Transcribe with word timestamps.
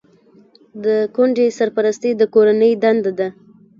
د 0.83 0.85
کونډې 1.15 1.45
سرپرستي 1.57 2.11
د 2.15 2.21
کورنۍ 2.33 2.71
دنده 2.83 3.11
ده. 3.19 3.27